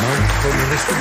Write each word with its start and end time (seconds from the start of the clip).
Maar 0.00 0.40
communisten 0.42 0.96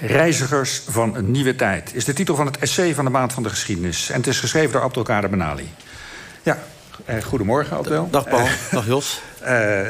Reizigers 0.00 0.82
van 0.88 1.16
een 1.16 1.30
nieuwe 1.30 1.56
tijd 1.56 1.94
is 1.94 2.04
de 2.04 2.12
titel 2.12 2.36
van 2.36 2.46
het 2.46 2.58
essay 2.58 2.94
van 2.94 3.04
de 3.04 3.10
maand 3.10 3.32
van 3.32 3.42
de 3.42 3.48
geschiedenis. 3.48 4.10
En 4.10 4.16
het 4.16 4.26
is 4.26 4.40
geschreven 4.40 4.72
door 4.72 4.82
Abdelkader 4.82 5.30
Benali. 5.30 5.68
Ja, 6.42 6.58
eh, 7.04 7.22
goedemorgen 7.22 7.76
Abdel. 7.76 8.08
Dag 8.10 8.28
Paul, 8.28 8.46
eh, 8.46 8.52
dag 8.70 8.86
Jos. 8.86 9.20
Eh, 9.42 9.80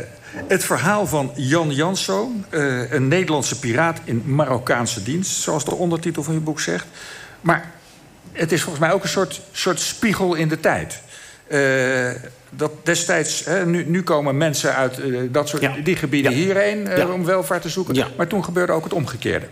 het 0.47 0.65
verhaal 0.65 1.07
van 1.07 1.33
Jan 1.35 1.71
Janszoon, 1.71 2.45
uh, 2.51 2.93
een 2.93 3.09
Nederlandse 3.09 3.59
piraat 3.59 4.01
in 4.05 4.23
Marokkaanse 4.27 5.03
dienst... 5.03 5.41
zoals 5.41 5.65
de 5.65 5.75
ondertitel 5.75 6.23
van 6.23 6.35
je 6.35 6.41
boek 6.41 6.61
zegt. 6.61 6.87
Maar 7.41 7.71
het 8.33 8.53
is 8.53 8.63
volgens 8.63 8.85
mij 8.85 8.93
ook 8.93 9.03
een 9.03 9.09
soort, 9.09 9.41
soort 9.53 9.81
spiegel 9.81 10.35
in 10.35 10.49
de 10.49 10.61
tijd. 10.61 11.01
Uh, 11.53 12.11
dat 12.51 12.73
destijds, 12.83 13.45
hè, 13.45 13.67
nu, 13.67 13.85
nu, 13.85 14.03
komen 14.03 14.37
mensen 14.37 14.75
uit 14.75 14.99
uh, 14.99 15.21
dat 15.31 15.49
soort, 15.49 15.63
ja. 15.63 15.75
die 15.85 15.97
gebieden 15.97 16.31
ja. 16.33 16.37
hierheen 16.37 16.87
uh, 16.87 16.97
ja. 16.97 17.09
om 17.09 17.25
welvaart 17.25 17.63
te 17.63 17.69
zoeken. 17.69 18.07
Maar 18.17 18.27
toen 18.27 18.45
gebeurde 18.45 18.73
ook 18.73 18.85
het 18.85 18.93
omgekeerde. 18.93 19.47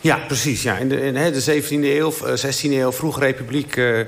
Ja, 0.00 0.18
precies. 0.26 0.62
Ja. 0.62 0.76
In, 0.76 0.88
de, 0.88 1.00
in 1.00 1.14
de 1.14 1.62
17e 1.62 1.68
eeuw, 1.70 2.12
16e 2.12 2.70
eeuw, 2.70 2.92
vroege 2.92 3.20
republiek... 3.20 3.76
Uh, 3.76 3.98
uh, 3.98 4.04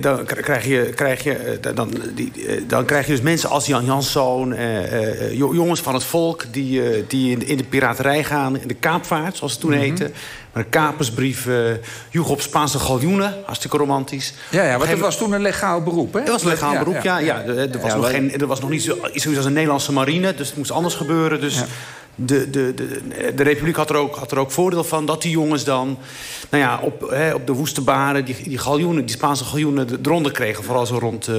dan 0.00 0.24
krijg 0.24 0.64
je, 0.64 0.82
krijg 0.94 1.22
je, 1.22 1.58
dan, 1.74 1.90
die, 2.14 2.32
dan 2.66 2.84
krijg 2.84 3.06
je 3.06 3.12
dus 3.12 3.20
mensen 3.20 3.48
als 3.48 3.66
Jan 3.66 3.84
Janszoon... 3.84 4.56
jongens 5.32 5.80
van 5.80 5.94
het 5.94 6.04
volk 6.04 6.44
die, 6.50 7.06
die 7.06 7.30
in, 7.30 7.46
in, 7.46 7.56
de 7.56 7.64
piraterij 7.64 8.24
gaan... 8.24 8.60
in 8.60 8.68
de 8.68 8.74
kaapvaart, 8.74 9.36
zoals 9.36 9.52
het 9.52 9.60
toen 9.60 9.70
mm 9.70 9.76
-hmm. 9.76 9.86
heette. 9.86 10.10
Een 10.52 10.68
kapersbrief, 10.68 11.48
joeg 12.10 12.28
op 12.28 12.40
Spaanse 12.40 12.78
galjoenen. 12.78 13.34
Hartstikke 13.44 13.76
romantisch. 13.76 14.34
Ja, 14.50 14.62
ja 14.62 14.78
maar 14.78 14.88
het 14.88 14.98
was 14.98 15.18
toen 15.18 15.32
een 15.32 15.42
legaal 15.42 15.82
beroep, 15.82 16.12
hè? 16.12 16.20
Het 16.20 16.28
was 16.28 16.42
een 16.42 16.48
legaal 16.48 16.72
ja, 16.72 16.78
beroep, 16.78 17.02
ja. 17.02 17.18
ja. 17.18 17.40
ja. 17.40 17.52
Er, 17.52 17.80
was 17.80 17.94
nog 17.94 18.10
geen, 18.10 18.40
er 18.40 18.46
was 18.46 18.60
nog 18.60 18.70
niet 18.70 18.82
zo, 18.82 18.98
zoiets 19.00 19.36
als 19.36 19.44
een 19.44 19.52
Nederlandse 19.52 19.92
marine. 19.92 20.34
Dus 20.34 20.48
het 20.48 20.56
moest 20.56 20.70
anders 20.70 20.94
gebeuren. 20.94 21.40
Dus 21.40 21.62
de, 22.16 22.50
de, 22.50 22.74
de, 22.74 23.34
de 23.34 23.42
Republiek 23.42 23.76
had 23.76 23.90
er, 23.90 23.96
ook, 23.96 24.16
had 24.16 24.30
er 24.30 24.38
ook 24.38 24.50
voordeel 24.50 24.84
van 24.84 25.06
dat 25.06 25.22
die 25.22 25.30
jongens 25.30 25.64
dan... 25.64 25.98
Nou 26.50 26.62
ja, 26.62 26.80
op, 26.82 27.10
hè, 27.10 27.34
op 27.34 27.46
de 27.46 27.52
woeste 27.52 27.80
baren 27.80 28.24
die, 28.24 28.36
die 28.42 28.58
galjoenen, 28.58 29.06
die 29.06 29.16
Spaanse 29.16 29.44
galjoenen 29.44 29.98
eronder 30.02 30.32
kregen. 30.32 30.64
Vooral 30.64 30.86
zo 30.86 30.98
rond 30.98 31.28
uh, 31.28 31.36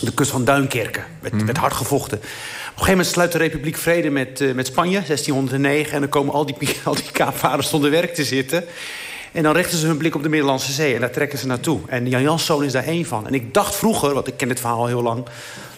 de 0.00 0.14
kust 0.14 0.30
van 0.30 0.44
Duinkerken. 0.44 1.04
Werd, 1.20 1.34
mm. 1.34 1.46
werd 1.46 1.58
hard 1.58 1.72
gevochten. 1.74 2.18
Op 2.18 2.24
een 2.24 2.70
gegeven 2.70 2.90
moment 2.90 3.06
sluit 3.06 3.32
de 3.32 3.38
Republiek 3.38 3.76
vrede 3.76 4.10
met, 4.10 4.40
uh, 4.40 4.54
met 4.54 4.66
Spanje, 4.66 5.02
1609. 5.06 5.92
En 5.92 6.00
dan 6.00 6.08
komen 6.08 6.34
al 6.34 6.46
die, 6.46 6.56
al 6.84 6.94
die 6.94 7.10
kaapvaders 7.12 7.68
zonder 7.68 7.90
werk 7.90 8.14
te 8.14 8.24
zitten. 8.24 8.64
En 9.32 9.42
dan 9.42 9.54
richten 9.54 9.78
ze 9.78 9.86
hun 9.86 9.96
blik 9.96 10.14
op 10.14 10.22
de 10.22 10.28
Middellandse 10.28 10.72
Zee. 10.72 10.94
En 10.94 11.00
daar 11.00 11.10
trekken 11.10 11.38
ze 11.38 11.46
naartoe. 11.46 11.80
En 11.86 12.08
Jan 12.08 12.22
Janszoon 12.22 12.64
is 12.64 12.72
daar 12.72 12.84
één 12.86 13.04
van. 13.04 13.26
En 13.26 13.34
ik 13.34 13.54
dacht 13.54 13.74
vroeger, 13.74 14.14
want 14.14 14.26
ik 14.26 14.36
ken 14.36 14.48
dit 14.48 14.60
verhaal 14.60 14.78
al 14.78 14.86
heel 14.86 15.02
lang 15.02 15.24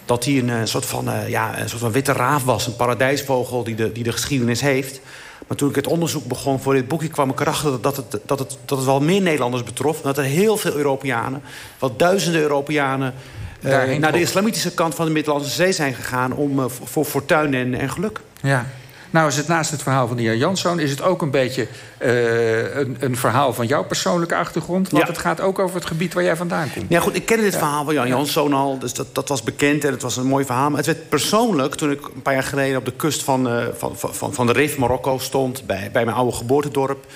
dat 0.06 0.24
hij 0.24 0.38
een, 0.38 0.48
een, 0.48 0.68
soort 0.68 0.86
van, 0.86 1.08
uh, 1.08 1.28
ja, 1.28 1.60
een 1.60 1.68
soort 1.68 1.80
van 1.80 1.92
witte 1.92 2.12
raaf 2.12 2.44
was. 2.44 2.66
Een 2.66 2.76
paradijsvogel 2.76 3.64
die 3.64 3.74
de, 3.74 3.92
die 3.92 4.04
de 4.04 4.12
geschiedenis 4.12 4.60
heeft. 4.60 5.00
Maar 5.46 5.56
toen 5.56 5.68
ik 5.68 5.74
het 5.74 5.86
onderzoek 5.86 6.24
begon 6.24 6.60
voor 6.60 6.74
dit 6.74 6.88
boekje... 6.88 7.08
kwam 7.08 7.30
ik 7.30 7.40
erachter 7.40 7.80
dat 7.80 7.96
het, 7.96 8.18
dat 8.24 8.38
het, 8.38 8.58
dat 8.64 8.78
het 8.78 8.86
wel 8.86 9.00
meer 9.00 9.22
Nederlanders 9.22 9.62
betrof. 9.62 10.00
Dat 10.00 10.18
er 10.18 10.24
heel 10.24 10.56
veel 10.56 10.74
Europeanen, 10.74 11.42
wel 11.78 11.96
duizenden 11.96 12.40
Europeanen... 12.40 13.14
Uh, 13.60 13.96
naar 13.96 14.12
de 14.12 14.20
islamitische 14.20 14.74
kant 14.74 14.94
van 14.94 15.06
de 15.06 15.12
Middellandse 15.12 15.50
Zee 15.50 15.72
zijn 15.72 15.94
gegaan... 15.94 16.32
om, 16.32 16.58
uh, 16.58 16.64
voor 16.84 17.04
fortuin 17.04 17.54
en, 17.54 17.74
en 17.74 17.90
geluk. 17.90 18.20
Ja, 18.40 18.66
nou 19.10 19.28
is 19.28 19.36
het 19.36 19.48
naast 19.48 19.70
het 19.70 19.82
verhaal 19.82 20.06
van 20.06 20.16
de 20.16 20.22
heer 20.22 20.36
Janszoon... 20.36 20.80
is 20.80 20.90
het 20.90 21.02
ook 21.02 21.22
een 21.22 21.30
beetje 21.30 21.66
uh, 22.02 22.76
een, 22.76 22.96
een, 23.00 23.16
verhaal 23.16 23.52
van 23.52 23.66
jouw 23.66 23.84
persoonlijke 23.84 24.34
achtergrond. 24.34 24.90
Want 24.90 25.02
ja. 25.02 25.12
het 25.12 25.20
gaat 25.20 25.40
ook 25.40 25.58
over 25.58 25.76
het 25.76 25.86
gebied 25.86 26.14
waar 26.14 26.24
jij 26.24 26.36
vandaan 26.36 26.72
komt. 26.74 26.86
Ja 26.88 27.00
goed, 27.00 27.14
ik 27.14 27.26
kende 27.26 27.42
dit 27.42 27.52
ja. 27.52 27.58
verhaal 27.58 27.84
van 27.84 27.94
Jan 27.94 28.08
Janszoon 28.08 28.52
al. 28.52 28.78
Dus 28.78 28.94
dat, 28.94 29.14
dat 29.14 29.28
was 29.28 29.42
bekend 29.42 29.84
en 29.84 29.92
het 29.92 30.02
was 30.02 30.16
een 30.16 30.26
mooi 30.26 30.44
verhaal. 30.44 30.68
Maar 30.68 30.78
het 30.78 30.86
werd 30.86 31.08
persoonlijk 31.08 31.74
toen 31.74 31.90
ik 31.90 32.04
een 32.14 32.22
paar 32.22 32.34
jaar 32.34 32.42
geleden... 32.42 32.78
op 32.78 32.84
de 32.84 32.92
kust 32.92 33.22
van, 33.22 33.52
uh, 33.52 33.64
van, 33.76 33.96
van, 33.96 34.34
van 34.34 34.46
de 34.46 34.52
Rif, 34.52 34.78
Marokko, 34.78 35.18
stond... 35.18 35.66
bij, 35.66 35.90
bij 35.92 36.04
mijn 36.04 36.16
oude 36.16 36.36
geboortedorp... 36.36 37.06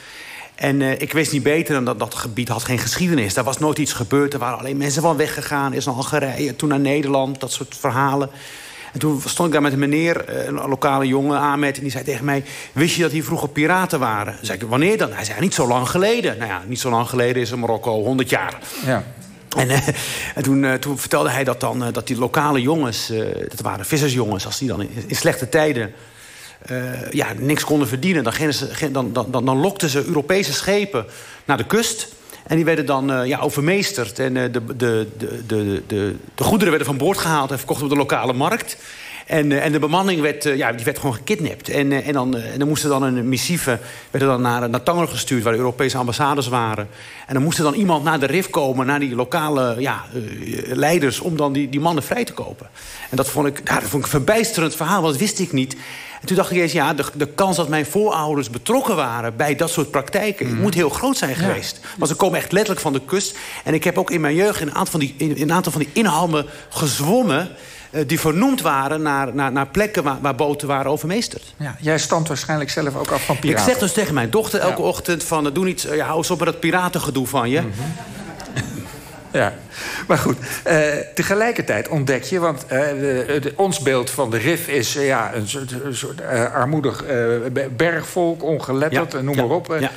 En 0.61 0.81
uh, 0.81 1.01
ik 1.01 1.13
wist 1.13 1.33
niet 1.33 1.43
beter 1.43 1.75
dan 1.75 1.85
dat 1.85 1.99
dat 1.99 2.15
gebied 2.15 2.49
had 2.49 2.65
geen 2.65 2.79
geschiedenis. 2.79 3.35
Daar 3.35 3.45
was 3.45 3.59
nooit 3.59 3.79
iets 3.79 3.93
gebeurd. 3.93 4.33
Er 4.33 4.39
waren 4.39 4.59
alleen 4.59 4.77
mensen 4.77 5.03
van 5.03 5.17
weggegaan. 5.17 5.73
Is 5.73 5.85
naar 5.85 5.95
Algerije, 5.95 6.57
toen 6.57 6.69
naar 6.69 6.81
Nederland. 6.81 7.41
Dat 7.41 7.53
soort 7.53 7.77
verhalen. 7.77 8.31
En 8.93 8.99
toen 8.99 9.23
stond 9.25 9.49
ik 9.49 9.53
daar 9.53 9.63
met 9.63 9.73
een 9.73 9.79
meneer, 9.79 10.25
eh, 10.25 10.47
een 10.47 10.55
lokale 10.55 11.07
jongen, 11.07 11.39
Ahmed... 11.39 11.77
en 11.77 11.83
die 11.83 11.91
zei 11.91 12.05
tegen 12.05 12.25
mij, 12.25 12.45
wist 12.73 12.95
je 12.95 13.03
dat 13.03 13.11
hier 13.11 13.25
vroeger 13.25 13.49
piraten 13.49 13.99
waren? 13.99 14.37
Zei 14.43 14.59
ik, 14.59 14.69
wanneer 14.69 14.99
dan? 14.99 15.13
Hij 15.13 15.25
zei, 15.25 15.41
niet 15.41 15.55
zo 15.55 15.67
lang 15.67 15.89
geleden. 15.89 16.39
Nou 16.39 16.51
ja, 16.51 16.63
niet 16.67 16.81
zo 16.81 16.91
lang 16.91 17.09
geleden 17.09 17.43
is 17.43 17.51
in 17.51 17.59
Marokko 17.59 18.03
100 18.03 18.31
jaar. 18.31 18.59
Ja. 18.85 19.05
En, 19.57 19.71
uh, 19.71 19.89
en 20.35 20.43
toen, 20.43 20.63
uh, 20.63 20.75
toen, 20.75 20.99
vertelde 20.99 21.31
hij 21.31 21.45
dat, 21.45 21.61
dan, 21.61 21.87
uh, 21.87 21.93
dat 21.93 22.07
die 22.07 22.19
lokale 22.19 22.61
jongens, 22.61 23.13
dat 23.49 23.61
waren 23.61 23.85
vissersjongens... 23.85 24.47
als 24.47 24.59
die 24.59 24.69
dan 24.69 24.81
in, 24.81 24.91
in 25.07 25.17
slechte 25.17 25.49
tijden 25.49 25.93
ja, 27.11 27.27
niks 27.39 27.65
konden 27.65 27.89
verdienen... 27.89 28.25
Dan, 28.25 28.33
ze, 28.53 28.91
dan, 28.91 29.13
dan, 29.13 29.27
dan, 29.31 29.45
dan 29.45 29.59
lokten 29.59 29.89
ze 29.89 30.05
Europese 30.05 30.53
schepen 30.53 31.07
naar 31.45 31.57
de 31.57 31.67
kust... 31.67 32.09
En 32.47 32.57
die 32.57 32.65
werden 32.65 32.87
dan 32.87 33.11
uh, 33.11 33.27
ja, 33.27 33.39
overmeesterd. 33.39 34.19
En 34.19 34.35
uh, 34.37 34.43
de, 34.43 34.65
de, 34.77 35.07
de, 35.19 35.43
de, 35.47 35.83
de, 35.87 36.15
de 36.35 36.45
goederen 36.45 36.69
werden 36.69 36.89
van 36.89 36.97
boord 36.97 37.19
gehaald 37.19 37.51
en 37.51 37.59
verkocht 37.59 37.83
op 37.83 37.89
de 37.89 37.97
lokale 37.97 38.33
markt. 38.33 38.77
En, 39.27 39.51
uh, 39.51 39.65
en 39.65 39.73
de 39.73 39.79
bemanning 39.79 40.21
werd, 40.21 40.45
ja, 40.45 40.73
die 40.73 40.85
werd 40.85 40.99
gewoon 40.99 41.15
gekidnapt. 41.15 41.69
En, 41.69 41.93
en, 41.93 42.13
dan, 42.13 42.37
en 42.37 42.59
dan 42.59 42.69
moest 42.69 42.83
er 42.83 42.89
dan 42.89 43.03
een 43.03 43.29
missieve 43.29 43.79
werd 44.11 44.25
dan 44.25 44.43
naar, 44.43 44.71
naar 44.71 44.83
Tanger 44.83 45.09
gestuurd... 45.09 45.43
waar 45.43 45.53
de 45.53 45.59
Europese 45.59 45.99
ambassades 45.99 46.49
waren. 46.49 46.89
En 47.27 47.35
dan 47.35 47.43
moest 47.43 47.59
er 47.59 47.65
dan 47.65 47.75
iemand 47.75 48.05
naar 48.05 48.21
de 48.21 48.27
RIF 48.27 48.51
komen... 48.51 48.87
naar 48.87 49.01
die 49.01 49.15
lokale 49.15 49.75
ja, 49.79 50.05
leiders 50.65 51.21
om 51.21 51.37
dan 51.37 51.53
die, 51.53 51.69
die 51.69 51.81
mannen 51.81 52.05
vrij 52.05 52.25
te 52.25 52.33
kopen. 52.33 52.69
En 53.11 53.17
dat 53.17 53.29
vond 53.29 53.47
ik, 53.47 53.61
ja, 53.65 53.75
dat 53.75 53.89
vond 53.89 54.05
ik 54.05 54.13
een 54.13 54.19
verbijsterend 54.19 54.77
verhaal, 54.77 55.03
want 55.03 55.13
dat 55.13 55.23
wist 55.23 55.39
ik 55.39 55.53
niet... 55.53 55.77
En 56.21 56.27
toen 56.27 56.37
dacht 56.37 56.51
ik 56.51 56.57
eens, 56.57 56.73
ja, 56.73 56.95
de, 56.95 57.05
de 57.15 57.27
kans 57.27 57.57
dat 57.57 57.69
mijn 57.69 57.87
voorouders 57.87 58.51
betrokken 58.51 58.97
waren... 58.97 59.37
bij 59.37 59.55
dat 59.57 59.71
soort 59.71 59.91
praktijken, 59.91 60.47
mm. 60.47 60.61
moet 60.61 60.75
heel 60.75 60.89
groot 60.89 61.17
zijn 61.17 61.35
geweest. 61.35 61.79
Ja. 61.83 61.89
Want 61.97 62.11
ze 62.11 62.17
komen 62.17 62.39
echt 62.39 62.53
letterlijk 62.53 62.81
van 62.81 62.93
de 62.93 63.01
kust. 63.05 63.39
En 63.65 63.75
ik 63.75 63.85
heb 63.85 63.99
ook 63.99 64.11
in 64.11 64.21
mijn 64.21 64.35
jeugd 64.35 64.61
in 64.61 64.67
een 64.67 64.75
aantal 64.75 64.91
van 64.91 65.01
die, 65.01 65.15
in, 65.17 65.35
een 65.43 65.53
aantal 65.53 65.73
van 65.73 65.81
die 65.81 65.91
inhammen 65.93 66.47
gezwommen... 66.69 67.49
Uh, 67.91 68.01
die 68.07 68.21
vernoemd 68.21 68.61
waren 68.61 69.03
naar, 69.03 69.35
naar, 69.35 69.53
naar 69.53 69.67
plekken 69.67 70.03
waar, 70.03 70.19
waar, 70.21 70.35
boten 70.35 70.69
waren 70.69 70.91
overmeesterd. 70.91 71.55
Ja, 71.57 71.77
jij 71.81 71.99
stamt 71.99 72.29
waarschijnlijk 72.29 72.71
zelf 72.71 72.97
ook 72.97 73.11
af 73.11 73.25
van 73.25 73.39
piraten. 73.39 73.65
Ik 73.65 73.71
zeg 73.71 73.81
dus 73.81 73.93
tegen 73.93 74.15
mijn 74.15 74.31
dochter 74.31 74.61
elke 74.61 74.83
ja. 74.83 74.89
ochtend 74.89 75.25
van... 75.25 75.47
Uh, 75.47 75.55
doe 75.55 75.65
niet, 75.65 75.85
uh, 75.85 75.97
ja, 75.97 76.05
hou 76.05 76.19
eens 76.19 76.31
op 76.31 76.39
met 76.39 76.49
dat 76.49 76.61
piratengedoe 76.61 77.27
van 77.27 77.51
je. 77.51 77.61
Mm 77.61 77.73
-hmm. 77.77 78.80
Ja, 79.33 79.55
maar 80.07 80.19
goed. 80.19 80.37
Uh, 80.67 80.89
tegelijkertijd 81.15 81.89
ontdek 81.89 82.23
je, 82.23 82.39
want 82.39 82.63
uh, 82.63 82.69
de, 82.71 83.39
de, 83.41 83.53
ons 83.57 83.81
beeld 83.81 84.11
van 84.11 84.31
de 84.31 84.37
RIF 84.37 84.69
is 84.69 84.97
uh, 84.97 85.07
ja, 85.07 85.35
een 85.35 85.49
soort, 85.49 85.73
een 85.85 85.97
soort 85.97 86.23
armoedig 86.53 87.05
bergvolk, 87.77 88.43
ongeletterd, 88.43 89.13
ja, 89.13 89.21
noem 89.21 89.35
ja, 89.35 89.45
maar 89.45 89.57
op. 89.57 89.77
Ja. 89.81 89.91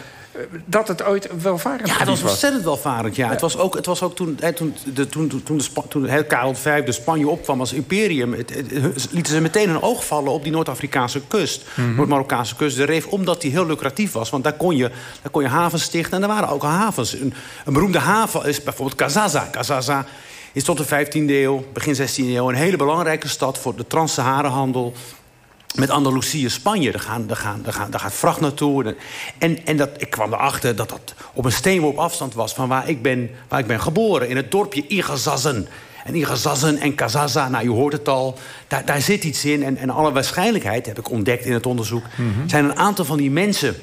Dat 0.65 0.87
het 0.87 1.03
ooit 1.03 1.29
welvarend 1.41 1.87
ja, 1.87 1.97
het 1.97 2.07
was. 2.07 2.21
ontzettend 2.21 2.63
welvarend, 2.63 3.15
ja. 3.15 3.29
Het 3.29 3.41
was 3.41 3.57
ook, 3.57 3.75
het 3.75 3.85
was 3.85 4.01
ook 4.01 4.15
toen, 4.15 4.37
hè, 4.39 4.53
toen, 4.53 4.75
de, 4.93 5.07
toen, 5.07 5.41
toen, 5.43 5.57
de, 5.57 5.87
toen 5.87 6.07
hè, 6.07 6.25
Karel 6.25 6.55
V 6.55 6.83
de 6.83 6.91
Spanje 6.91 7.27
opkwam 7.27 7.59
als 7.59 7.73
imperium... 7.73 8.33
Het, 8.33 8.53
het, 8.53 9.07
lieten 9.11 9.33
ze 9.33 9.41
meteen 9.41 9.69
een 9.69 9.81
oog 9.81 10.05
vallen 10.05 10.31
op 10.31 10.43
die 10.43 10.51
Noord-Afrikaanse 10.51 11.21
kust. 11.27 11.63
Mm 11.75 11.85
-hmm. 11.85 11.95
Noord-Marokkaanse 11.95 12.55
kust, 12.55 12.77
de 12.77 12.83
Reef, 12.83 13.05
omdat 13.05 13.41
die 13.41 13.51
heel 13.51 13.65
lucratief 13.65 14.11
was. 14.11 14.29
Want 14.29 14.43
daar 14.43 14.53
kon 14.53 14.75
je, 14.75 14.89
daar 15.21 15.31
kon 15.31 15.41
je 15.41 15.49
havens 15.49 15.83
stichten 15.83 16.17
en 16.17 16.21
er 16.21 16.27
waren 16.27 16.49
ook 16.49 16.63
havens. 16.63 17.13
Een, 17.13 17.33
een 17.65 17.73
beroemde 17.73 17.99
haven 17.99 18.45
is 18.45 18.63
bijvoorbeeld 18.63 18.97
Kazaza. 18.97 19.47
Kazaza 19.51 20.05
is 20.53 20.63
tot 20.63 20.77
de 20.77 20.85
15e 20.85 21.29
eeuw, 21.29 21.65
begin 21.73 21.95
16e 21.95 22.15
eeuw... 22.15 22.49
een 22.49 22.55
hele 22.55 22.77
belangrijke 22.77 23.27
stad 23.27 23.57
voor 23.57 23.75
de 23.75 23.87
trans-Sahara-handel 23.87 24.93
met 25.75 25.89
Andalusië, 25.89 26.49
Spanje. 26.49 26.91
Daar, 26.91 27.01
gaan, 27.01 27.27
daar, 27.27 27.37
gaan, 27.37 27.61
daar, 27.63 27.73
gaan, 27.73 27.91
daar 27.91 27.99
gaat 27.99 28.13
vracht 28.13 28.39
naartoe. 28.39 28.95
En, 29.37 29.65
en 29.65 29.77
dat, 29.77 29.89
ik 29.97 30.09
kwam 30.09 30.33
erachter 30.33 30.75
dat 30.75 30.89
dat 30.89 31.13
op 31.33 31.45
een 31.45 31.51
steenworp 31.51 31.97
afstand 31.97 32.33
was... 32.33 32.53
van 32.53 32.67
waar 32.67 32.89
ik 32.89 33.01
ben, 33.01 33.29
waar 33.47 33.59
ik 33.59 33.67
ben 33.67 33.81
geboren, 33.81 34.29
in 34.29 34.35
het 34.35 34.51
dorpje 34.51 34.87
Igazazen. 34.87 35.67
En 36.03 36.15
Igazazen 36.15 36.77
en 36.77 36.95
Kazaza, 36.95 37.49
nou, 37.49 37.63
je 37.63 37.69
hoort 37.69 37.93
het 37.93 38.09
al, 38.09 38.37
daar, 38.67 38.85
daar 38.85 39.01
zit 39.01 39.23
iets 39.23 39.45
in. 39.45 39.63
En, 39.63 39.77
en 39.77 39.89
alle 39.89 40.11
waarschijnlijkheid, 40.11 40.85
heb 40.85 40.99
ik 40.99 41.09
ontdekt 41.09 41.45
in 41.45 41.53
het 41.53 41.65
onderzoek... 41.65 42.03
Mm 42.15 42.33
-hmm. 42.33 42.49
zijn 42.49 42.65
een 42.65 42.77
aantal 42.77 43.05
van 43.05 43.17
die 43.17 43.31
mensen... 43.31 43.75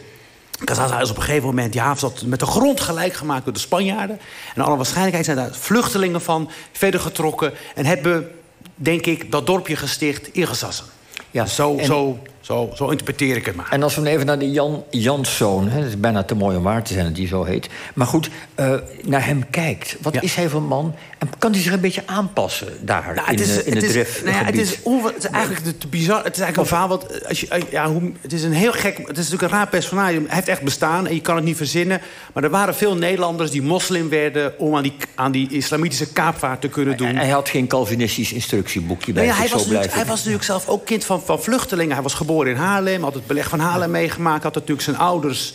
Kazaza 0.65 1.01
is 1.01 1.11
op 1.11 1.17
een 1.17 1.23
gegeven 1.23 1.47
moment 1.47 1.73
die 1.73 1.81
haven 1.81 2.01
zat 2.01 2.23
met 2.27 2.41
de 2.41 2.47
grond 2.47 2.81
gelijk 2.81 3.13
gemaakt 3.13 3.45
door 3.45 3.53
de 3.53 3.59
Spanjaarden. 3.59 4.21
En 4.55 4.63
alle 4.63 4.77
waarschijnlijkheid 4.77 5.25
zijn 5.25 5.37
daar 5.37 5.55
vluchtelingen 5.55 6.21
van 6.21 6.51
verder 6.73 7.01
getrokken... 7.01 7.53
en 7.75 7.87
hebben, 7.87 8.31
denk 8.75 9.07
ik, 9.07 9.31
dat 9.31 9.47
dorpje 9.47 9.77
gesticht 9.77 10.29
Igazazen. 10.33 10.85
Ja, 11.31 11.47
zo, 11.47 11.77
en, 11.77 11.85
zo 11.85 12.19
Zo, 12.41 12.71
zo 12.75 12.88
interpreteer 12.88 13.37
ik 13.37 13.47
het 13.47 13.55
maar. 13.56 13.69
En 13.71 13.82
als 13.82 13.94
we 13.94 14.09
even 14.09 14.27
naar 14.27 14.38
de 14.38 14.50
Jan 14.50 14.85
Janszoon... 14.91 15.69
het 15.69 15.87
is 15.87 16.00
bijna 16.00 16.23
te 16.23 16.35
mooi 16.35 16.56
om 16.56 16.62
waar 16.62 16.82
te 16.82 16.93
zijn 16.93 17.06
dat 17.06 17.17
hij 17.17 17.27
zo 17.27 17.44
heet... 17.44 17.69
maar 17.94 18.06
goed, 18.06 18.31
uh, 18.56 18.75
naar 19.03 19.27
hem 19.27 19.50
kijkt. 19.50 19.97
Wat 20.00 20.23
is 20.23 20.35
hij 20.35 20.49
voor 20.49 20.62
man? 20.62 20.94
En 21.21 21.31
kan 21.39 21.53
hij 21.53 21.61
zich 21.61 21.73
een 21.73 21.81
beetje 21.81 22.03
aanpassen 22.07 22.69
daar 22.81 23.13
nou, 23.15 23.31
in, 23.31 23.39
het, 23.39 23.41
is, 23.41 23.63
in 23.63 23.77
het, 23.77 23.87
het 23.87 23.95
is, 23.95 24.23
nou 24.23 24.37
ja, 24.37 24.45
het, 24.45 24.59
is 24.59 24.71
het 24.85 25.17
is 25.19 25.25
eigenlijk 25.25 25.81
te 25.81 25.87
bizar. 25.87 26.25
Het 26.25 26.37
is 26.37 26.43
eigenlijk 26.43 26.57
een 26.57 26.67
verhaal 26.67 26.89
wat... 26.89 27.29
Als 27.29 27.41
je, 27.41 27.49
eh, 27.49 27.63
ja, 27.71 27.89
hoe, 27.89 28.13
het 28.21 28.33
is 28.33 28.43
een 28.43 28.53
heel 28.53 28.73
gek... 28.73 28.97
Het 28.97 29.09
is 29.09 29.17
natuurlijk 29.17 29.43
een 29.43 29.59
raar 29.59 29.69
personage. 29.69 30.13
Hij 30.13 30.25
heeft 30.27 30.49
echt 30.49 30.63
bestaan 30.63 31.07
en 31.07 31.15
je 31.15 31.21
kan 31.21 31.37
het 31.37 31.45
niet 31.45 31.57
verzinnen. 31.57 32.01
Maar 32.33 32.45
er 32.45 32.51
waren 32.51 32.75
veel 32.75 32.97
Nederlanders 32.97 33.51
die 33.51 33.63
moslim 33.63 34.09
werden... 34.09 34.59
om 34.59 34.77
aan 34.77 34.83
die, 34.83 34.97
aan 35.15 35.33
die 35.33 35.49
islamitische 35.51 36.13
kaapvaart 36.13 36.61
te 36.61 36.69
kunnen 36.69 36.97
doen. 36.97 37.17
Hij 37.17 37.29
had 37.29 37.49
geen 37.49 37.67
Calvinistisch 37.67 38.33
instructieboekje 38.33 39.13
bij 39.13 39.27
nou 39.27 39.37
ja, 39.37 39.43
hij, 39.43 39.51
was 39.51 39.67
hij 39.95 40.07
was 40.07 40.17
natuurlijk 40.17 40.45
zelf 40.45 40.69
ook 40.69 40.85
kind 40.87 41.05
van, 41.05 41.23
van 41.23 41.43
vluchtelingen. 41.43 41.95
Hij 41.95 42.03
was 42.03 42.15
geboren 42.15 42.51
in 42.51 42.57
Haarlem, 42.57 43.03
had 43.03 43.15
het 43.15 43.27
beleg 43.27 43.49
van 43.49 43.61
Haarlem 43.61 43.91
meegemaakt... 43.91 44.43
had 44.43 44.55
natuurlijk 44.55 44.83
zijn 44.83 44.97
ouders... 44.99 45.55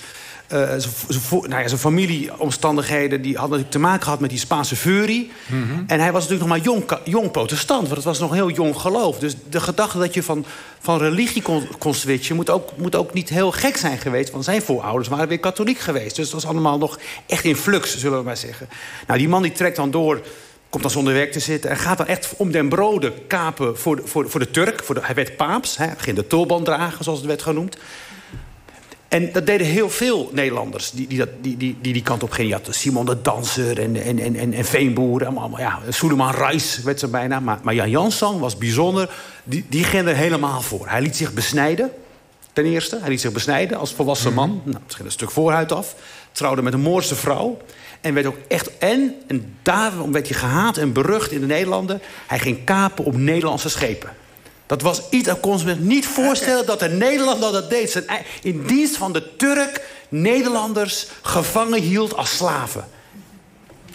Uh, 0.54 0.60
nou 1.30 1.62
ja, 1.62 1.68
zijn 1.68 1.80
familieomstandigheden 1.80 3.22
die 3.22 3.38
hadden 3.38 3.50
natuurlijk 3.50 3.72
te 3.72 3.80
maken 3.80 4.04
gehad 4.04 4.20
met 4.20 4.30
die 4.30 4.40
Spaanse 4.40 4.76
furie. 4.76 5.32
Mhm. 5.48 5.84
En 5.88 6.00
hij 6.00 6.12
was 6.12 6.28
natuurlijk 6.28 6.50
nog 6.50 6.58
maar 6.58 6.66
jong, 6.66 6.84
jong 7.04 7.32
protestant, 7.32 7.82
want 7.82 7.96
het 7.96 8.04
was 8.04 8.20
nog 8.20 8.34
heel 8.34 8.50
jong 8.50 8.78
geloof. 8.78 9.20
Dus 9.20 9.36
de 9.50 9.60
gedachte 9.60 9.98
dat 9.98 10.14
je 10.14 10.24
van, 10.24 10.46
van 10.80 10.98
religie 10.98 11.42
kon, 11.42 11.68
kon 11.78 11.94
switchen 11.94 12.36
moet 12.36 12.50
ook, 12.50 12.78
moet 12.78 12.96
ook 12.96 13.14
niet 13.14 13.30
heel 13.30 13.52
gek 13.52 13.78
zijn 13.78 13.98
geweest. 13.98 14.32
Want 14.32 14.44
zijn 14.44 14.62
voorouders 14.62 15.08
waren 15.08 15.28
weer 15.28 15.40
katholiek 15.40 15.80
geweest. 15.80 16.16
Dus 16.16 16.26
het 16.26 16.34
was 16.34 16.46
allemaal 16.46 16.78
nog 16.78 17.00
echt 17.26 17.44
in 17.44 17.56
flux, 17.56 17.98
zullen 17.98 18.18
we 18.18 18.24
maar 18.24 18.38
zeggen. 18.38 18.70
Nou, 19.08 19.20
die 19.20 19.30
man 19.30 19.42
die 19.42 19.52
trekt 19.52 19.76
dan 19.76 19.92
door 19.92 20.22
komt 20.70 20.84
dan 20.84 20.92
zonder 20.92 21.14
werk 21.14 21.32
te 21.32 21.40
zitten... 21.40 21.70
en 21.70 21.78
gaat 21.78 21.98
dan 21.98 22.08
echt 22.08 22.34
om 22.38 22.52
den 22.52 22.70
broden 22.70 23.28
kapen 23.28 23.78
voor 23.78 23.96
de, 23.96 24.02
voor, 24.06 24.30
voor 24.30 24.40
de 24.40 24.52
Turk. 24.52 24.84
Voor 24.84 24.96
de, 24.96 25.02
hij 25.04 25.16
werd 25.16 25.36
paaps, 25.36 25.78
hij 25.78 25.94
ging 25.98 26.16
de 26.16 26.28
tulband 26.28 26.66
dragen, 26.66 27.04
zoals 27.04 27.20
het 27.20 27.28
werd 27.28 27.42
genoemd. 27.42 27.78
En 29.08 29.32
dat 29.32 29.46
deden 29.46 29.68
heel 29.68 29.90
veel 29.90 30.30
Nederlanders 30.34 30.92
die 30.92 31.08
die, 31.08 31.24
die, 31.42 31.58
die, 31.58 31.78
die, 31.82 31.94
die 31.94 32.02
kant 32.02 32.24
op 32.24 32.32
gingen. 32.32 32.62
Simon 32.70 33.06
de 33.06 33.22
Danser 33.22 33.80
en, 33.80 33.96
en, 34.02 34.20
en, 34.20 34.36
en, 34.36 34.54
en 34.54 34.66
Veenboer. 34.66 35.26
Allemaal, 35.26 35.60
ja, 35.60 35.80
Suleiman 35.90 36.34
Reis 36.34 36.82
werd 36.84 37.00
ze 37.00 37.08
bijna. 37.08 37.40
Maar, 37.40 37.60
maar 37.64 37.74
Jan 37.74 37.90
Jansson 37.90 38.40
was 38.40 38.58
bijzonder. 38.58 39.10
Die, 39.44 39.66
die 39.70 39.84
ging 39.84 40.08
er 40.08 40.16
helemaal 40.16 40.62
voor. 40.62 40.88
Hij 40.90 41.02
liet 41.02 41.16
zich 41.16 41.34
besnijden, 41.34 41.92
ten 42.54 42.66
eerste. 42.66 42.98
Hij 43.00 43.10
liet 43.10 43.22
zich 43.22 43.32
besnijden 43.32 43.78
als 43.78 43.94
volwassen 43.94 44.34
man. 44.34 44.50
Mm 44.50 44.62
-hmm. 44.64 44.72
nou, 44.72 44.84
misschien 44.84 45.06
een 45.06 45.12
stuk 45.12 45.32
voorhuid 45.32 45.72
af. 45.72 45.96
Trouwde 46.32 46.62
met 46.62 46.74
een 46.74 46.82
Moorse 46.82 47.16
vrouw. 47.16 47.58
En 48.02 48.14
werd 48.14 48.26
ook 48.26 48.38
echt. 48.48 48.78
En, 48.78 49.16
en 49.28 49.58
daarom 49.62 50.12
werd 50.12 50.28
hij 50.28 50.38
gehaat 50.38 50.78
en 50.78 50.94
berucht 50.94 51.32
in 51.32 51.40
de 51.40 51.46
Nederlanden. 51.46 52.02
Hij 52.28 52.40
ging 52.40 52.64
kapen 52.64 53.06
op 53.06 53.18
Nederlandse 53.18 53.70
schepen. 53.70 54.10
Dat 54.66 54.82
was 54.82 55.02
iets, 55.10 55.28
dat 55.28 55.40
kon 55.40 55.60
zich 55.60 55.80
niet 55.80 56.06
voorstellen 56.06 56.66
dat 56.66 56.80
de 56.80 56.90
Nederlander 56.90 57.52
dat 57.52 57.70
deed. 57.70 57.92
Zijn, 57.92 58.06
in 58.42 58.64
dienst 58.66 58.98
van 58.98 59.14
de 59.14 59.36
Turk 59.36 59.82
Nederlanders 60.10 61.08
gevangen 61.22 61.82
hield 61.82 62.16
als 62.16 62.36
slaven. 62.36 62.86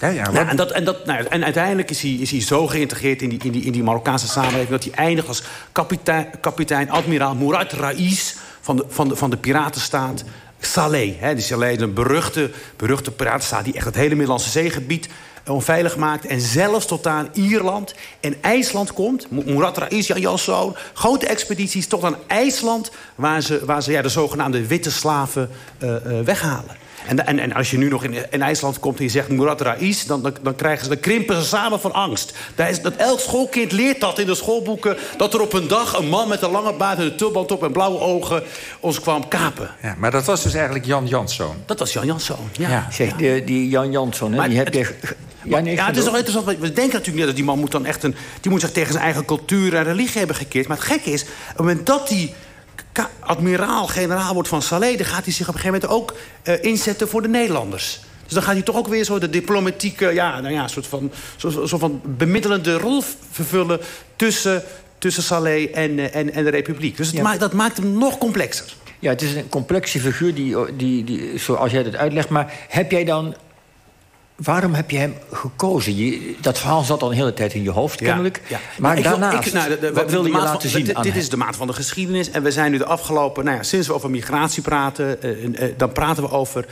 Ja, 0.01 0.09
ja, 0.09 0.31
nou, 0.31 0.49
en, 0.49 0.57
dat, 0.57 0.71
en, 0.71 0.85
dat, 0.85 1.07
nou, 1.07 1.25
en 1.25 1.45
uiteindelijk 1.45 1.91
is 1.91 2.03
hij, 2.03 2.11
is 2.11 2.31
hij 2.31 2.41
zo 2.41 2.67
geïntegreerd 2.67 3.23
in 3.23 3.29
die, 3.29 3.39
in, 3.45 3.53
die, 3.53 3.63
in 3.63 3.73
die 3.73 3.83
Marokkaanse 3.83 4.29
samenleving... 4.29 4.69
dat 4.69 4.85
hij 4.85 4.93
eindigt 4.93 5.29
als 5.29 5.43
kapitein, 5.73 6.31
kapitein 6.41 6.91
admiraal 6.91 7.35
Mourad 7.35 7.73
Rais 7.73 8.37
van 8.61 8.77
de, 8.77 8.85
van 8.89 9.09
de, 9.09 9.17
van 9.17 9.31
de 9.31 9.37
piratenstaat 9.37 10.25
Saleh. 10.61 11.15
Hè, 11.19 11.35
die 11.35 11.45
Saleh 11.45 11.73
is 11.73 11.81
een 11.81 11.95
beruchte, 11.95 12.51
beruchte 12.77 13.11
piratenstaat... 13.11 13.65
die 13.65 13.75
echt 13.75 13.85
het 13.85 13.95
hele 13.95 14.15
Middellandse 14.15 14.51
zeegebied 14.51 15.09
onveilig 15.51 15.97
maakt... 15.97 16.27
en 16.27 16.41
zelfs 16.41 16.87
tot 16.87 17.07
aan 17.07 17.29
Ierland 17.33 17.95
en 18.21 18.35
IJsland 18.41 18.93
komt. 18.93 19.31
Murat 19.31 19.79
Rais, 19.79 20.07
Jan 20.07 20.21
Janszoon, 20.21 20.77
grote 20.93 21.27
expedities 21.27 21.87
tot 21.87 22.05
aan 22.05 22.17
IJsland... 22.27 22.91
waar 23.15 23.41
ze, 23.41 23.65
waar 23.65 23.83
ze 23.83 23.93
ja, 23.93 24.03
de 24.03 24.09
zogenaamde 24.09 24.67
witte 24.67 24.91
slaven 24.91 25.51
uh, 25.79 25.91
uh, 25.91 26.21
weghalen. 26.21 26.77
En, 27.07 27.27
en, 27.27 27.39
en, 27.39 27.53
als 27.53 27.71
je 27.71 27.79
nu 27.79 27.89
nog 27.89 28.05
in, 28.05 28.15
in 28.31 28.43
IJsland 28.43 28.79
komt 28.79 28.99
en 28.99 29.05
je 29.05 29.11
zegt 29.11 29.29
Murat 29.29 29.61
Rais... 29.61 30.07
Dan, 30.07 30.23
dan, 30.23 30.35
dan, 30.43 30.55
krijgen 30.55 30.83
ze, 30.83 30.89
dan 30.89 31.01
krimpen 31.01 31.37
ze 31.43 31.49
samen 31.49 31.81
van 31.81 31.93
angst. 31.93 32.35
Dat, 32.55 32.69
is, 32.69 32.83
dat 32.83 32.97
elk 32.97 33.21
schoolkind 33.21 33.73
leert 33.73 34.01
dat 34.01 34.19
in 34.19 34.27
de 34.27 34.35
schoolboeken... 34.35 34.97
dat 35.17 35.35
er 35.35 35.41
op 35.41 35.53
een 35.53 35.69
dag 35.69 35.99
een 35.99 36.09
man 36.09 36.29
met 36.29 36.43
een 36.43 36.51
lange 36.51 36.73
baard 36.73 36.99
en 36.99 37.05
een 37.05 37.17
tulband 37.17 37.53
op... 37.53 37.63
en 37.63 37.73
blauwe 37.73 37.99
ogen 37.99 38.43
ons 38.81 39.01
kwam 39.01 39.29
kapen. 39.29 39.71
Ja, 39.83 39.95
maar 39.99 40.11
dat 40.11 40.25
was 40.25 40.43
dus 40.43 40.55
eigenlijk 40.55 40.85
Jan 40.85 41.07
Janszoon. 41.07 41.57
Dat 41.67 41.79
was 41.79 41.93
Jan 41.93 42.07
Janszoon, 42.07 42.49
ja. 42.53 42.69
ja. 42.69 42.87
Zeg, 42.91 43.13
die, 43.13 43.45
die 43.45 43.69
Jan 43.69 43.91
Janszoon, 43.91 44.49
die 44.49 44.57
heb 44.57 44.75
je... 44.75 44.95
Ja, 45.45 45.87
het 45.87 45.97
is 45.97 46.05
toch 46.05 46.17
interessant. 46.17 46.47
We 46.47 46.73
denken 46.73 46.83
natuurlijk 46.83 47.17
niet 47.17 47.27
dat 47.27 47.35
die 47.35 47.45
man 47.45 47.59
moet 47.59 47.71
dan 47.71 47.87
echt 47.87 48.03
een... 48.03 48.15
die 48.41 48.51
moet 48.51 48.61
zich 48.61 48.73
tegen 48.73 48.93
zijn 48.93 49.05
eigen 49.05 49.25
cultuur 49.25 49.75
en 49.75 49.85
religie 49.85 50.19
hebben 50.19 50.37
gekeerd. 50.37 50.69
Maar 50.69 50.77
het 50.77 50.87
gekke 50.87 51.11
is, 51.11 51.23
op 51.23 51.29
het 51.47 51.59
moment 51.59 51.87
dat 51.87 52.09
hij 52.09 52.35
admiraal, 53.21 53.87
generaal 53.87 54.35
wordt 54.35 54.49
van 54.49 54.63
Saleh... 54.63 54.97
dan 54.97 55.07
gaat 55.07 55.25
hij 55.25 55.33
zich 55.33 55.49
op 55.49 55.55
een 55.55 55.61
gegeven 55.61 55.89
moment 55.89 56.01
ook 56.01 56.17
uh, 56.45 56.65
inzetten 56.65 57.09
voor 57.09 57.23
de 57.23 57.29
Nederlanders. 57.29 58.01
Dus 58.25 58.33
dan 58.33 58.43
gaat 58.43 58.55
hij 58.55 58.63
toch 58.63 58.77
ook 58.77 58.89
weer 58.89 59.05
zo 59.05 59.19
de 59.19 59.31
diplomatieke... 59.31 60.13
ja, 60.13 60.41
nou 60.41 60.55
ja, 60.55 60.69
soort 60.69 60.87
van, 60.87 61.13
soort, 61.37 61.69
soort 61.69 61.81
van 61.81 62.01
bemiddelende 62.05 62.79
rol 62.79 63.03
vervullen... 63.31 63.81
tussen, 64.17 64.63
tussen 64.99 65.23
Saleh 65.23 65.77
en, 65.77 65.99
uh, 65.99 66.15
en, 66.15 66.33
en 66.33 66.45
de 66.45 66.51
Republiek. 66.51 66.97
Dus 66.97 67.11
ja. 67.11 67.37
dat 67.37 67.53
maakt 67.53 67.77
hem 67.77 67.99
nog 67.99 68.19
complexer. 68.19 68.75
Ja, 68.99 69.11
het 69.11 69.23
is 69.23 69.35
een 69.35 69.49
complexe 69.49 70.01
figuur, 70.01 70.35
die, 70.35 70.57
die, 70.77 71.05
die, 71.05 71.39
zoals 71.39 71.73
jij 71.73 71.83
het 71.83 71.97
uitlegt. 71.97 72.29
Maar 72.29 72.53
heb 72.69 72.91
jij 72.91 73.05
dan 73.05 73.35
Waarom 74.43 74.75
heb 74.75 74.91
je 74.91 74.97
hem 74.97 75.15
gekozen? 75.33 75.97
Je, 75.97 76.35
dat 76.41 76.59
verhaal 76.59 76.83
zat 76.83 77.03
al 77.03 77.11
een 77.11 77.17
hele 77.17 77.35
tijd 77.35 77.55
in 77.55 77.63
je 77.63 77.71
hoofd, 77.71 78.01
kennelijk. 78.01 78.41
Ja, 78.49 78.61
Maar 78.79 78.99
ik 78.99 79.05
daarnaast, 79.05 79.47
ik, 79.47 79.53
nou, 79.53 79.79
de, 79.81 79.93
wat 79.93 80.11
wilde 80.11 80.29
je 80.29 80.37
laten 80.37 80.69
zien 80.69 80.95
Dit, 81.03 81.17
is 81.17 81.29
de 81.29 81.37
maat 81.37 81.57
van 81.57 81.67
de 81.67 81.73
geschiedenis. 81.73 82.31
En 82.31 82.43
we 82.43 82.51
zijn 82.51 82.71
nu 82.71 82.79
de 82.79 82.85
afgelopen... 82.85 83.45
Nou 83.45 83.57
ja, 83.57 83.63
sinds 83.63 83.87
we 83.87 83.95
over 83.95 84.11
migratie 84.11 84.63
praten... 84.63 85.19
Uh, 85.25 85.45
uh, 85.45 85.75
dan 85.77 85.93
praten 85.93 86.23
we 86.23 86.31
over 86.31 86.65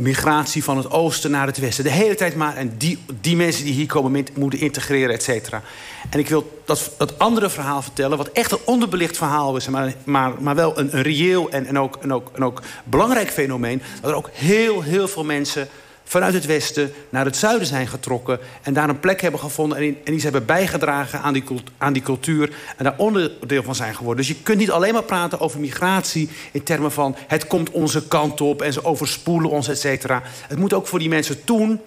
migratie 0.00 0.64
van 0.64 0.76
het 0.76 0.90
oosten 0.90 1.30
naar 1.30 1.46
het 1.46 1.58
westen. 1.58 1.84
De 1.84 1.90
hele 1.90 2.14
tijd 2.14 2.36
maar. 2.36 2.56
En 2.56 2.74
die, 2.78 2.98
die 3.20 3.36
mensen 3.36 3.64
die 3.64 3.74
hier 3.74 3.86
komen 3.86 4.26
moeten 4.34 4.60
integreren, 4.60 5.14
et 5.14 5.22
cetera. 5.22 5.62
En 6.10 6.18
ik 6.18 6.28
wil 6.28 6.60
dat, 6.64 6.90
dat 6.96 7.18
andere 7.18 7.50
verhaal 7.50 7.82
vertellen... 7.82 8.18
wat 8.18 8.28
echt 8.32 8.52
een 8.52 8.58
onderbelicht 8.64 9.16
verhaal 9.16 9.56
is... 9.56 9.68
maar, 9.68 9.94
maar, 10.04 10.32
maar 10.40 10.54
wel 10.54 10.78
een, 10.78 10.96
een 10.96 11.02
reëel 11.02 11.50
en, 11.50 11.66
en, 11.66 11.78
ook, 11.78 11.96
en, 11.96 12.12
ook, 12.12 12.30
en 12.34 12.44
ook 12.44 12.62
belangrijk 12.84 13.30
fenomeen... 13.30 13.82
dat 14.00 14.10
er 14.10 14.16
ook 14.16 14.30
heel, 14.32 14.82
heel 14.82 15.08
veel 15.08 15.24
mensen 15.24 15.68
vanuit 16.04 16.34
het 16.34 16.46
westen 16.46 16.92
naar 17.08 17.24
het 17.24 17.36
zuiden 17.36 17.66
zijn 17.66 17.86
getrokken... 17.86 18.38
en 18.62 18.72
daar 18.74 18.88
een 18.88 19.00
plek 19.00 19.20
hebben 19.20 19.40
gevonden 19.40 19.78
en, 19.78 19.96
die 20.04 20.18
ze 20.18 20.24
hebben 20.24 20.44
bijgedragen 20.44 21.20
aan 21.20 21.32
die, 21.32 21.44
aan 21.78 21.92
die 21.92 22.02
cultuur... 22.02 22.52
en 22.76 22.84
daar 22.84 22.94
onderdeel 22.96 23.62
van 23.62 23.74
zijn 23.74 23.94
geworden. 23.94 24.26
Dus 24.26 24.36
je 24.36 24.42
kunt 24.42 24.58
niet 24.58 24.70
alleen 24.70 24.92
maar 24.92 25.02
praten 25.02 25.40
over 25.40 25.60
migratie... 25.60 26.30
in 26.52 26.62
termen 26.62 26.92
van 26.92 27.16
het 27.26 27.46
komt 27.46 27.70
onze 27.70 28.08
kant 28.08 28.40
op 28.40 28.62
en 28.62 28.72
ze 28.72 28.84
overspoelen 28.84 29.50
ons, 29.50 29.68
et 29.68 29.78
cetera. 29.78 30.22
Het 30.48 30.58
moet 30.58 30.72
ook 30.72 30.86
voor 30.86 30.98
die 30.98 31.08
mensen 31.08 31.44
toen 31.44 31.80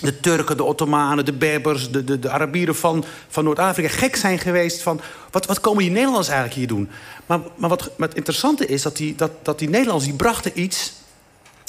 de 0.00 0.20
Turken, 0.20 0.56
de 0.56 0.64
Ottomanen, 0.64 1.24
de 1.24 1.32
Berbers, 1.32 1.90
de, 1.90 2.04
de, 2.04 2.18
de 2.18 2.30
Arabieren 2.30 2.76
van, 2.76 3.04
van 3.28 3.44
Noord-Afrika... 3.44 3.88
gek 3.88 4.16
zijn 4.16 4.38
geweest 4.38 4.82
van, 4.82 5.00
wat, 5.30 5.46
wat 5.46 5.60
komen 5.60 5.82
die 5.82 5.90
Nederlanders 5.90 6.28
eigenlijk 6.28 6.58
hier 6.58 6.68
doen? 6.68 6.88
Maar, 7.26 7.40
maar 7.56 7.68
wat, 7.68 7.82
wat 7.96 8.08
het 8.08 8.16
interessante 8.16 8.66
is, 8.66 8.82
dat 8.82 8.96
die, 8.96 9.14
dat, 9.14 9.30
dat 9.42 9.58
die 9.58 9.68
Nederlanders 9.68 10.04
die 10.04 10.16
brachten 10.16 10.60
iets 10.60 10.92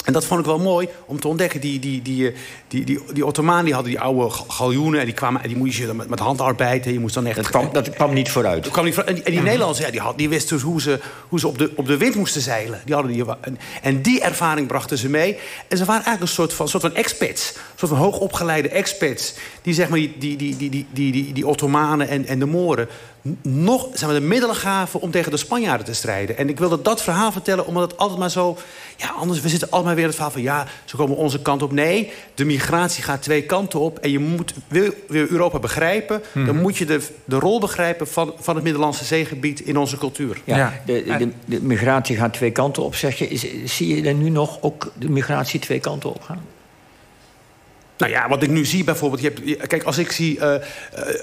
en 0.04 0.12
dat 0.12 0.24
vond 0.24 0.40
ik 0.40 0.46
wel 0.46 0.58
mooi 0.58 0.88
om 1.06 1.20
te 1.20 1.28
ontdekken. 1.28 1.60
Die, 1.60 1.78
die, 1.78 2.02
die, 2.02 2.28
eh, 2.28 2.36
die, 2.68 2.84
die, 2.84 3.00
die 3.12 3.26
Ottomanen 3.26 3.64
die 3.64 3.74
hadden 3.74 3.92
die 3.92 4.00
oude 4.00 4.30
galjoenen. 4.48 5.00
En 5.00 5.06
die, 5.06 5.14
kwamen, 5.14 5.42
en 5.42 5.48
die 5.48 5.56
moest 5.56 5.76
je 5.76 5.86
dan 5.86 5.96
met, 5.96 6.08
met 6.08 6.18
handarbeid. 6.18 6.84
Je 6.84 7.00
moest 7.00 7.14
dan 7.14 7.26
echt, 7.26 7.52
dat, 7.72 7.90
kwam, 7.90 8.14
niet 8.14 8.30
vooruit. 8.30 8.70
Kwam 8.70 8.84
niet 8.84 8.94
vooruit. 8.94 9.22
En, 9.22 9.32
die 9.32 9.40
Nederlanders 9.40 9.78
ja, 9.78 9.90
die, 9.90 10.00
had, 10.00 10.18
die 10.18 10.28
wisten 10.28 10.56
dus 10.56 10.64
hoe 10.64 10.80
ze, 10.80 11.00
hoe 11.28 11.38
ze 11.38 11.48
op, 11.48 11.58
de, 11.58 11.72
op 11.74 11.86
de 11.86 11.96
wind 11.96 12.14
moesten 12.14 12.40
zeilen. 12.40 12.80
Die 12.84 12.94
hadden 12.94 13.12
die, 13.12 13.24
en, 13.82 14.02
die 14.02 14.20
ervaring 14.20 14.66
brachten 14.66 14.98
ze 14.98 15.08
mee. 15.08 15.38
En 15.68 15.76
ze 15.76 15.84
waren 15.84 16.04
eigenlijk 16.04 16.20
een 16.20 16.36
soort 16.36 16.52
van, 16.52 16.68
soort 16.68 16.82
van 16.82 16.94
expats. 16.94 17.52
Een 17.54 17.62
soort 17.76 17.90
van 17.90 18.00
hoogopgeleide 18.00 18.68
expats. 18.68 19.34
Die 19.62 19.74
zeg 19.74 19.88
maar 19.88 19.98
die, 19.98 20.14
die, 20.18 20.36
die, 20.36 20.56
die, 20.56 20.70
die, 20.70 20.86
die, 20.92 21.12
die, 21.12 21.32
die 21.32 21.46
Ottomanen 21.46 22.08
en, 22.08 22.26
en 22.26 22.38
de 22.38 22.46
Moren 22.46 22.88
nog 23.42 23.88
zijn 23.92 24.10
we 24.12 24.20
de 24.20 24.26
middelen 24.26 24.56
gaven 24.56 25.00
om 25.00 25.10
tegen 25.10 25.30
de 25.30 25.36
Spanjaarden 25.36 25.86
te 25.86 25.94
strijden. 25.94 26.36
En 26.36 26.48
ik 26.48 26.58
wilde 26.58 26.82
dat 26.82 27.02
verhaal 27.02 27.32
vertellen, 27.32 27.66
omdat 27.66 27.90
het 27.90 27.98
altijd 27.98 28.18
maar 28.18 28.30
zo... 28.30 28.58
Ja, 28.96 29.08
anders, 29.08 29.40
we 29.40 29.48
zitten 29.48 29.70
allemaal 29.70 29.94
weer 29.94 30.04
het 30.04 30.14
verhaal 30.14 30.32
van... 30.32 30.42
ja, 30.42 30.66
ze 30.84 30.96
komen 30.96 31.16
onze 31.16 31.42
kant 31.42 31.62
op. 31.62 31.72
Nee, 31.72 32.12
de 32.34 32.44
migratie 32.44 33.02
gaat 33.02 33.22
twee 33.22 33.42
kanten 33.42 33.80
op. 33.80 33.98
En 33.98 34.10
je 34.10 34.18
moet, 34.18 34.54
wil, 34.68 34.90
wil 35.08 35.26
Europa 35.28 35.58
begrijpen... 35.58 36.22
dan 36.34 36.42
mhm. 36.42 36.60
moet 36.60 36.76
je 36.76 36.84
de, 36.84 37.00
de 37.24 37.38
rol 37.38 37.60
begrijpen 37.60 38.08
van, 38.08 38.34
van 38.38 38.54
het 38.54 38.64
Middellandse 38.64 39.04
zeegebied 39.04 39.60
in 39.60 39.76
onze 39.76 39.98
cultuur. 39.98 40.40
Ja, 40.44 40.80
De, 40.86 41.04
de, 41.18 41.28
de, 41.44 41.62
migratie 41.62 42.16
gaat 42.16 42.32
twee 42.32 42.50
kanten 42.50 42.82
op, 42.82 42.94
zeg 42.94 43.18
je. 43.18 43.28
Is, 43.28 43.46
zie 43.64 43.96
je 43.96 44.08
er 44.08 44.14
nu 44.14 44.28
nog 44.28 44.58
ook 44.60 44.92
de 44.98 45.10
migratie 45.10 45.60
twee 45.60 45.80
kanten 45.80 46.10
op 46.10 46.22
gaan? 46.22 46.42
Nou 47.98 48.10
ja, 48.12 48.28
wat 48.28 48.42
ik 48.42 48.50
nu 48.50 48.64
zie 48.64 48.84
bijvoorbeeld... 48.84 49.22
Je 49.22 49.32
hebt, 49.34 49.66
kijk, 49.66 49.82
als 49.82 49.98
ik 49.98 50.12
zie... 50.12 50.36
Uh, 50.36 50.42
uh, 50.42 50.56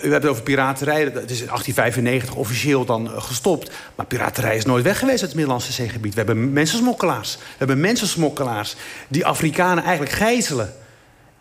u 0.01 0.11
hebt 0.11 0.23
het 0.23 0.25
over 0.25 0.43
piraterij. 0.43 1.01
Het 1.01 1.31
is 1.31 1.41
in 1.41 1.47
1895 1.47 2.35
officieel 2.35 2.85
dan 2.85 3.05
uh, 3.05 3.21
gestopt. 3.21 3.71
Maar 3.95 4.05
piraterij 4.05 4.55
is 4.55 4.65
nooit 4.65 4.83
weg 4.83 4.99
geweest 4.99 5.19
uit 5.19 5.27
het 5.27 5.35
Middellandse 5.35 5.71
zeegebied. 5.71 6.13
We 6.13 6.17
hebben 6.17 6.53
mensensmokkelaars. 6.53 7.35
We 7.37 7.57
hebben 7.57 7.79
mensensmokkelaars 7.79 8.75
die 9.07 9.25
Afrikanen 9.25 9.83
eigenlijk 9.83 10.15
gijzelen. 10.15 10.73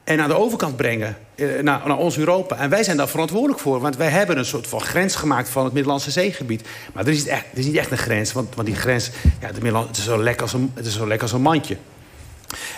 en 0.05 0.21
aan 0.21 0.29
de 0.29 0.39
overkant 0.39 0.77
brengen 0.77 1.17
eh, 1.35 1.47
naar, 1.63 1.81
naar, 1.87 1.99
ons 1.99 2.19
Europa. 2.19 2.57
En 2.57 2.71
wij 2.71 2.83
zijn 2.83 2.97
daar 2.97 3.09
verantwoordelijk 3.09 3.61
voor. 3.61 3.81
Want 3.81 3.97
wij 3.97 4.09
hebben 4.09 4.39
een 4.39 4.45
soort 4.45 4.67
van 4.67 4.81
grens 4.81 5.15
gemaakt 5.15 5.49
van 5.49 5.65
het 5.65 5.73
Middellandse 5.73 6.11
zeegebied. 6.11 6.69
Maar 6.93 7.07
er 7.07 7.13
is, 7.13 7.27
echt, 7.27 7.45
er 7.53 7.59
is 7.59 7.67
niet 7.67 7.77
echt 7.77 7.91
een 7.91 7.99
grens. 7.99 8.33
Want, 8.33 8.55
want 8.55 8.67
die 8.67 8.77
grens, 8.77 9.11
ja, 9.41 9.47
het, 9.47 9.97
is 9.97 10.05
zo 10.05 10.19
een, 10.19 10.73
het 10.75 10.87
is 10.87 10.95
zo 10.95 11.07
lekker 11.07 11.23
als 11.23 11.33
een 11.33 11.43
mandje. 11.43 11.77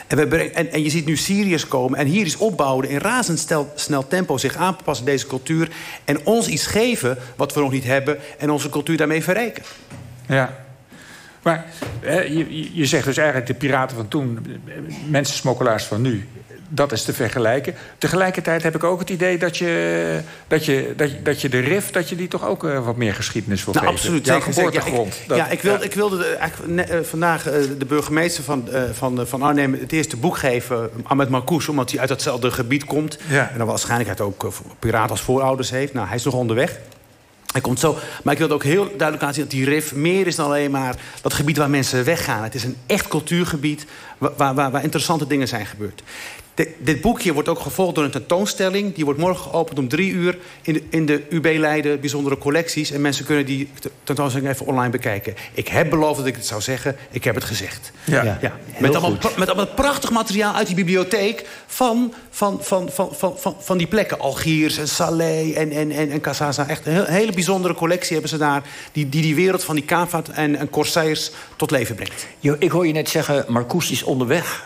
En, 0.06 0.16
we 0.16 0.26
brengen, 0.26 0.54
en, 0.54 0.72
en, 0.72 0.82
je 0.82 0.90
ziet 0.90 1.06
nu 1.06 1.16
Syriërs 1.16 1.68
komen. 1.68 1.98
En 1.98 2.06
hier 2.06 2.26
is 2.26 2.36
opbouwen 2.36 2.88
in 2.88 2.98
razendsnel 2.98 4.08
tempo 4.08 4.36
zich 4.36 4.56
aanpassen 4.56 5.06
deze 5.06 5.26
cultuur. 5.26 5.68
En 6.04 6.26
ons 6.26 6.48
iets 6.48 6.66
geven 6.66 7.18
wat 7.36 7.54
we 7.54 7.60
nog 7.60 7.72
niet 7.72 7.84
hebben. 7.84 8.18
En 8.38 8.50
onze 8.50 8.68
cultuur 8.68 8.96
daarmee 8.96 9.22
verrijken. 9.22 9.62
Ja. 10.28 10.64
Maar 11.42 11.66
je, 12.02 12.70
je 12.74 12.86
zegt 12.86 13.04
dus 13.04 13.16
eigenlijk 13.16 13.46
de 13.46 13.54
piraten 13.54 13.96
van 13.96 14.08
toen, 14.08 14.60
mensensmokkelaars 15.08 15.84
van 15.84 16.02
nu 16.02 16.28
dat 16.68 16.92
is 16.92 17.04
te 17.04 17.12
vergelijken. 17.12 17.74
Tegelijkertijd 17.98 18.62
heb 18.62 18.74
ik 18.74 18.84
ook 18.84 18.98
het 18.98 19.10
idee 19.10 19.38
dat 19.38 19.56
je, 19.56 20.20
dat 20.48 20.64
je, 20.64 20.92
dat 20.96 21.10
je, 21.10 21.22
dat 21.22 21.40
je 21.40 21.48
de 21.48 21.58
RIF... 21.58 21.90
dat 21.90 22.08
je 22.08 22.16
die 22.16 22.28
toch 22.28 22.46
ook 22.46 22.64
uh, 22.64 22.84
wat 22.84 22.96
meer 22.96 23.14
geschiedenis 23.14 23.64
wil 23.64 23.74
nou, 23.74 23.86
geven. 23.86 24.00
Absoluut. 24.00 24.26
Jouw 24.26 24.40
geboortegrond. 24.40 25.14
Ja, 25.28 25.34
ik, 25.34 25.38
ja, 25.38 25.48
ik, 25.48 25.60
wilde, 25.60 25.84
ik 25.84 25.94
wilde 25.94 26.24
eigenlijk, 26.24 26.90
uh, 26.90 27.00
vandaag 27.02 27.46
uh, 27.46 27.52
de 27.78 27.84
burgemeester 27.84 28.44
van, 28.44 28.68
van, 28.92 29.26
van 29.26 29.42
Arnhem... 29.42 29.72
het 29.72 29.92
eerste 29.92 30.16
boek 30.16 30.36
geven, 30.36 30.90
Ahmed 31.02 31.28
Marcouch... 31.28 31.68
omdat 31.68 31.90
hij 31.90 32.00
uit 32.00 32.08
datzelfde 32.08 32.50
gebied 32.50 32.84
komt. 32.84 33.18
Ja. 33.28 33.50
En 33.50 33.58
dan 33.58 33.66
waarschijnlijk 33.66 34.18
hij 34.18 34.26
ook 34.26 34.52
piraten 34.78 35.10
als 35.10 35.20
voorouders 35.20 35.70
heeft. 35.70 35.92
Nou, 35.92 36.06
hij 36.06 36.16
is 36.16 36.24
nog 36.24 36.34
onderweg. 36.34 36.78
Hij 37.52 37.60
komt 37.60 37.80
zo. 37.80 37.96
Maar 38.22 38.32
ik 38.32 38.38
wil 38.38 38.50
ook 38.50 38.62
heel 38.62 38.84
duidelijk 38.84 39.20
laten 39.20 39.34
zien 39.34 39.44
dat 39.44 39.52
die 39.52 39.64
RIF 39.64 39.94
meer 39.94 40.26
is 40.26 40.36
dan 40.36 40.46
alleen 40.46 40.70
maar 40.70 40.94
dat 41.22 41.34
gebied 41.34 41.56
waar 41.56 41.70
mensen 41.70 42.04
weggaan. 42.04 42.42
Het 42.42 42.54
is 42.54 42.64
een 42.64 42.76
echt 42.86 43.08
cultuurgebied 43.08 43.86
waar, 44.18 44.54
waar, 44.54 44.70
waar 44.70 44.82
interessante 44.82 45.26
dingen 45.26 45.48
zijn 45.48 45.66
gebeurd 45.66 46.02
dit 46.78 47.00
boekje 47.00 47.32
wordt 47.32 47.48
ook 47.48 47.60
gevolgd 47.60 47.94
door 47.94 48.04
een 48.04 48.10
tentoonstelling. 48.10 48.94
Die 48.94 49.04
wordt 49.04 49.20
morgen 49.20 49.50
geopend 49.50 49.78
om 49.78 49.88
drie 49.88 50.10
uur 50.10 50.38
in 50.62 50.72
de, 50.72 50.82
in 50.90 51.06
de 51.06 51.22
UB 51.30 51.44
Leiden 51.58 52.00
bijzondere 52.00 52.38
collecties. 52.38 52.90
En 52.90 53.00
mensen 53.00 53.24
kunnen 53.24 53.46
die 53.46 53.68
tentoonstelling 54.04 54.50
even 54.50 54.66
online 54.66 54.90
bekijken. 54.90 55.34
Ik 55.54 55.68
heb 55.68 55.90
beloofd 55.90 56.16
dat 56.16 56.26
ik 56.26 56.34
het 56.34 56.46
zou 56.46 56.60
zeggen. 56.60 56.96
Ik 57.10 57.24
heb 57.24 57.34
het 57.34 57.44
gezegd. 57.44 57.92
Ja. 58.04 58.38
ja. 58.40 58.58
Met, 58.78 58.94
allemaal, 58.94 59.18
met 59.36 59.48
allemaal 59.48 59.74
prachtig 59.74 60.10
materiaal 60.10 60.54
uit 60.54 60.66
die 60.66 60.76
bibliotheek 60.76 61.46
van, 61.66 62.14
van, 62.30 62.58
van, 62.62 62.90
van, 62.92 63.08
van, 63.12 63.38
van, 63.38 63.56
van 63.58 63.78
die 63.78 63.86
plekken. 63.86 64.18
Algiers 64.18 64.78
en 64.78 64.88
Salé 64.88 65.52
en, 65.52 65.70
en, 65.70 65.90
en, 65.90 66.10
en 66.10 66.20
Casasa. 66.20 66.68
Echt 66.68 66.86
een 66.86 67.04
hele 67.04 67.32
bijzondere 67.32 67.74
collectie 67.74 68.12
hebben 68.12 68.30
ze 68.30 68.38
daar. 68.38 68.62
Die 68.92 69.08
die, 69.08 69.22
die 69.22 69.34
wereld 69.34 69.64
van 69.64 69.74
die 69.74 69.84
Kavaat 69.84 70.28
en, 70.28 70.56
en 70.56 70.70
Corsairs 70.70 71.30
tot 71.56 71.70
leven 71.70 71.94
brengt. 71.94 72.26
Jo, 72.40 72.56
ik 72.58 72.70
hoor 72.70 72.86
je 72.86 72.92
net 72.92 73.08
zeggen, 73.08 73.44
Marcouch 73.48 73.90
is 73.90 74.02
onderweg. 74.02 74.64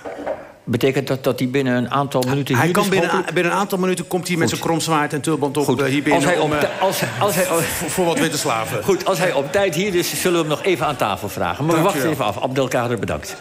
Betekent 0.70 1.06
dat 1.06 1.24
dat 1.24 1.38
hij 1.38 1.48
binnen 1.48 1.76
een 1.76 1.90
aantal 1.90 2.22
minuten 2.28 2.54
hier 2.54 2.64
Hij 2.64 2.72
kan 2.72 2.88
binnen, 2.88 3.24
binnen 3.34 3.52
een 3.52 3.58
aantal 3.58 3.78
minuten 3.78 4.06
komt 4.06 4.28
hij 4.28 4.36
met 4.36 4.48
zijn 4.48 4.60
kromzwaard 4.60 5.12
en 5.12 5.20
tulband 5.20 5.56
op 5.56 5.64
Goed. 5.64 5.80
Eh, 5.80 5.86
hier 5.86 6.02
binnen. 6.02 6.14
Als 6.14 6.24
hij 6.24 6.38
op 6.38 6.52
eh, 6.52 6.80
als, 6.80 7.02
als 7.18 7.34
hij, 7.34 7.44
voor, 7.94 8.04
wat 8.04 8.18
witte 8.18 8.38
slaven. 8.38 8.84
Goed, 8.84 9.04
als 9.04 9.18
hij 9.18 9.32
op 9.32 9.52
tijd 9.52 9.74
hier 9.74 9.94
is, 9.94 10.20
zullen 10.20 10.42
we 10.42 10.48
hem 10.48 10.56
nog 10.56 10.64
even 10.64 10.86
aan 10.86 10.96
tafel 10.96 11.28
vragen. 11.28 11.64
Maar 11.64 11.76
we 11.76 11.82
wachten 11.82 12.10
even 12.10 12.24
af. 12.24 12.38
Abdelkader, 12.42 12.98
bedankt. 12.98 13.36